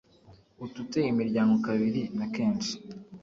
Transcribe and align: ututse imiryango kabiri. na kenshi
ututse 0.65 0.99
imiryango 1.11 1.53
kabiri. 1.65 2.01
na 2.17 2.25
kenshi 2.35 2.73